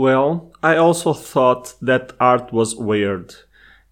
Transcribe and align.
Well, 0.00 0.50
I 0.62 0.76
also 0.76 1.12
thought 1.12 1.74
that 1.82 2.14
art 2.18 2.54
was 2.54 2.74
weird, 2.74 3.34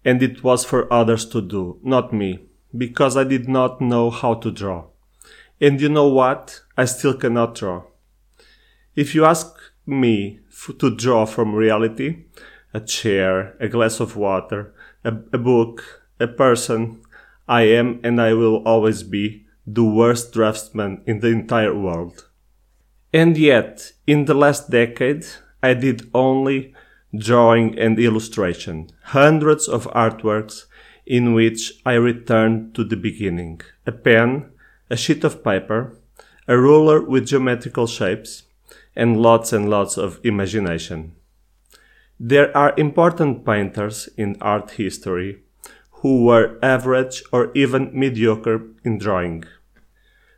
and 0.03 0.23
it 0.23 0.43
was 0.43 0.65
for 0.65 0.91
others 0.91 1.23
to 1.27 1.39
do, 1.39 1.77
not 1.83 2.11
me, 2.11 2.39
because 2.75 3.15
I 3.15 3.23
did 3.23 3.47
not 3.47 3.79
know 3.79 4.09
how 4.09 4.33
to 4.41 4.49
draw. 4.49 4.85
And 5.61 5.79
you 5.79 5.87
know 5.87 6.07
what? 6.07 6.61
I 6.75 6.85
still 6.85 7.13
cannot 7.13 7.53
draw. 7.53 7.83
If 8.95 9.13
you 9.13 9.23
ask 9.23 9.55
me 9.85 10.39
to 10.79 10.89
draw 10.95 11.27
from 11.27 11.53
reality, 11.53 12.25
a 12.73 12.79
chair, 12.79 13.55
a 13.59 13.67
glass 13.67 13.99
of 13.99 14.15
water, 14.15 14.73
a, 15.03 15.09
a 15.09 15.37
book, 15.37 16.01
a 16.19 16.25
person, 16.27 17.03
I 17.47 17.67
am 17.67 17.99
and 18.03 18.19
I 18.19 18.33
will 18.33 18.63
always 18.65 19.03
be 19.03 19.45
the 19.67 19.83
worst 19.83 20.33
draftsman 20.33 21.03
in 21.05 21.19
the 21.19 21.27
entire 21.27 21.77
world. 21.77 22.25
And 23.13 23.37
yet, 23.37 23.91
in 24.07 24.25
the 24.25 24.33
last 24.33 24.71
decade, 24.71 25.27
I 25.61 25.73
did 25.73 26.09
only 26.13 26.73
drawing 27.17 27.77
and 27.77 27.99
illustration, 27.99 28.89
hundreds 29.03 29.67
of 29.67 29.87
artworks 29.87 30.65
in 31.05 31.33
which 31.33 31.81
I 31.85 31.93
returned 31.93 32.75
to 32.75 32.83
the 32.83 32.95
beginning. 32.95 33.61
A 33.85 33.91
pen, 33.91 34.51
a 34.89 34.95
sheet 34.95 35.23
of 35.23 35.43
paper, 35.43 35.97
a 36.47 36.57
ruler 36.57 37.01
with 37.01 37.27
geometrical 37.27 37.87
shapes, 37.87 38.43
and 38.95 39.21
lots 39.21 39.53
and 39.53 39.69
lots 39.69 39.97
of 39.97 40.19
imagination. 40.23 41.15
There 42.19 42.55
are 42.55 42.73
important 42.77 43.45
painters 43.45 44.09
in 44.17 44.35
art 44.41 44.71
history 44.71 45.39
who 46.01 46.25
were 46.25 46.59
average 46.61 47.23
or 47.31 47.51
even 47.55 47.91
mediocre 47.93 48.61
in 48.83 48.97
drawing. 48.97 49.45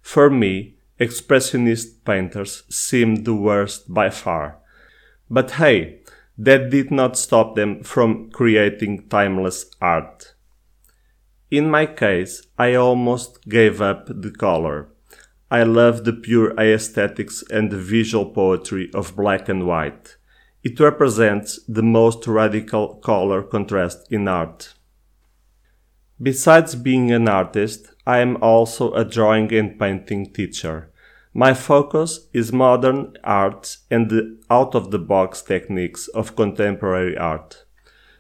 For 0.01 0.29
me, 0.29 0.75
expressionist 0.99 2.03
painters 2.05 2.63
seemed 2.69 3.25
the 3.25 3.33
worst 3.33 3.93
by 3.93 4.09
far. 4.09 4.60
But 5.31 5.51
hey, 5.51 6.01
that 6.37 6.69
did 6.69 6.91
not 6.91 7.17
stop 7.17 7.55
them 7.55 7.83
from 7.83 8.29
creating 8.31 9.07
timeless 9.07 9.65
art. 9.81 10.35
In 11.49 11.71
my 11.71 11.85
case, 11.85 12.45
I 12.57 12.75
almost 12.75 13.47
gave 13.47 13.81
up 13.81 14.07
the 14.07 14.31
color. 14.31 14.89
I 15.49 15.63
love 15.63 16.03
the 16.03 16.13
pure 16.13 16.53
aesthetics 16.59 17.45
and 17.49 17.71
the 17.71 17.77
visual 17.77 18.25
poetry 18.25 18.89
of 18.93 19.15
black 19.15 19.47
and 19.47 19.65
white. 19.65 20.17
It 20.63 20.79
represents 20.81 21.61
the 21.65 21.83
most 21.83 22.27
radical 22.27 22.95
color 22.95 23.41
contrast 23.41 24.11
in 24.11 24.27
art. 24.27 24.73
Besides 26.21 26.75
being 26.75 27.11
an 27.11 27.29
artist, 27.29 27.87
I 28.05 28.19
am 28.19 28.37
also 28.41 28.93
a 28.93 29.05
drawing 29.05 29.53
and 29.53 29.79
painting 29.79 30.33
teacher. 30.33 30.90
My 31.33 31.53
focus 31.53 32.27
is 32.33 32.51
modern 32.51 33.15
art 33.23 33.77
and 33.89 34.09
the 34.09 34.37
out 34.49 34.75
of 34.75 34.91
the 34.91 34.99
box 34.99 35.41
techniques 35.41 36.09
of 36.09 36.35
contemporary 36.35 37.17
art. 37.17 37.63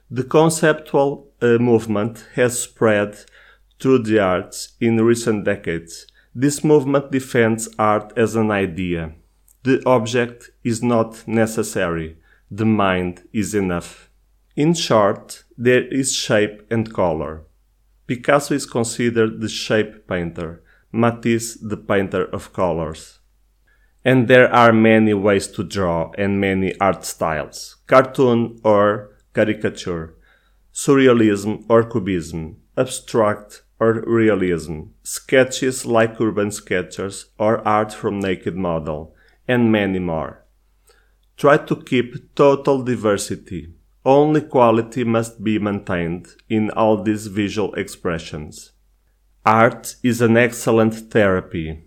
The 0.09 0.23
conceptual 0.23 1.29
uh, 1.41 1.57
movement 1.57 2.25
has 2.35 2.57
spread 2.59 3.17
through 3.81 4.03
the 4.03 4.19
arts 4.19 4.75
in 4.79 4.97
recent 4.97 5.43
decades. 5.43 6.07
This 6.33 6.63
movement 6.63 7.11
defends 7.11 7.67
art 7.77 8.13
as 8.15 8.35
an 8.35 8.49
idea. 8.49 9.13
The 9.63 9.83
object 9.85 10.51
is 10.63 10.81
not 10.81 11.27
necessary. 11.27 12.17
The 12.49 12.65
mind 12.65 13.23
is 13.33 13.53
enough. 13.53 14.09
In 14.55 14.73
short, 14.73 15.43
there 15.57 15.85
is 15.87 16.13
shape 16.13 16.65
and 16.71 16.93
color. 16.93 17.43
Picasso 18.07 18.53
is 18.53 18.65
considered 18.65 19.41
the 19.41 19.49
shape 19.49 20.07
painter, 20.07 20.63
Matisse 20.91 21.55
the 21.55 21.77
painter 21.77 22.25
of 22.25 22.53
colors. 22.53 23.19
And 24.03 24.27
there 24.27 24.51
are 24.53 24.73
many 24.73 25.13
ways 25.13 25.47
to 25.49 25.63
draw 25.63 26.11
and 26.17 26.41
many 26.41 26.77
art 26.79 27.05
styles 27.05 27.77
cartoon 27.87 28.59
or 28.63 29.11
caricature, 29.33 30.15
surrealism 30.73 31.65
or 31.69 31.83
cubism, 31.83 32.57
abstract 32.77 33.63
or 33.79 34.03
realism, 34.05 34.81
sketches 35.03 35.85
like 35.85 36.19
urban 36.21 36.51
sketchers 36.51 37.25
or 37.37 37.65
art 37.67 37.93
from 37.93 38.19
naked 38.19 38.55
model, 38.55 39.15
and 39.47 39.71
many 39.71 39.99
more. 39.99 40.45
Try 41.37 41.57
to 41.57 41.75
keep 41.75 42.35
total 42.35 42.83
diversity. 42.83 43.73
Only 44.05 44.41
quality 44.41 45.03
must 45.03 45.43
be 45.43 45.57
maintained 45.57 46.27
in 46.49 46.69
all 46.71 47.01
these 47.01 47.27
visual 47.27 47.73
expressions. 47.75 48.71
Art 49.45 49.95
is 50.03 50.21
an 50.21 50.37
excellent 50.37 50.93
therapy. 51.11 51.85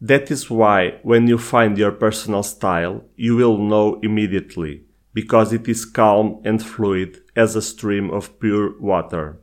That 0.00 0.32
is 0.32 0.50
why 0.50 0.98
when 1.04 1.28
you 1.28 1.38
find 1.38 1.78
your 1.78 1.92
personal 1.92 2.42
style, 2.42 3.04
you 3.14 3.36
will 3.36 3.56
know 3.56 4.00
immediately, 4.02 4.82
because 5.14 5.52
it 5.52 5.68
is 5.68 5.84
calm 5.84 6.40
and 6.44 6.60
fluid 6.60 7.18
as 7.36 7.54
a 7.54 7.62
stream 7.62 8.10
of 8.10 8.40
pure 8.40 8.76
water. 8.80 9.38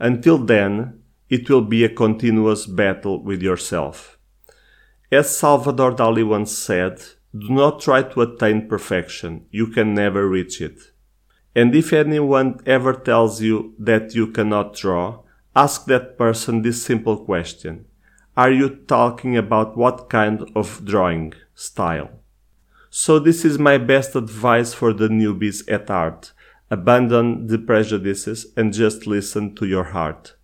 Until 0.00 0.38
then, 0.38 1.02
it 1.28 1.48
will 1.48 1.62
be 1.62 1.84
a 1.84 1.88
continuous 1.88 2.66
battle 2.66 3.22
with 3.22 3.40
yourself. 3.40 4.18
As 5.12 5.38
Salvador 5.38 5.94
Dali 5.94 6.26
once 6.26 6.56
said, 6.56 7.00
do 7.32 7.48
not 7.50 7.80
try 7.80 8.02
to 8.02 8.22
attain 8.22 8.68
perfection, 8.68 9.46
you 9.52 9.68
can 9.68 9.94
never 9.94 10.28
reach 10.28 10.60
it. 10.60 10.80
And 11.54 11.76
if 11.76 11.92
anyone 11.92 12.58
ever 12.66 12.92
tells 12.92 13.40
you 13.40 13.74
that 13.78 14.16
you 14.16 14.28
cannot 14.28 14.74
draw, 14.74 15.22
ask 15.58 15.86
that 15.86 16.16
person 16.16 16.62
this 16.62 16.84
simple 16.84 17.18
question 17.24 17.84
Are 18.36 18.52
you 18.52 18.68
talking 18.86 19.36
about 19.36 19.76
what 19.76 20.08
kind 20.08 20.48
of 20.54 20.84
drawing 20.84 21.32
style? 21.54 22.10
So, 22.90 23.18
this 23.18 23.44
is 23.44 23.58
my 23.58 23.76
best 23.76 24.14
advice 24.14 24.72
for 24.72 24.92
the 24.92 25.08
newbies 25.08 25.60
at 25.68 25.90
art. 25.90 26.32
Abandon 26.70 27.48
the 27.48 27.58
prejudices 27.58 28.46
and 28.56 28.72
just 28.72 29.06
listen 29.06 29.54
to 29.56 29.66
your 29.66 29.84
heart. 29.96 30.37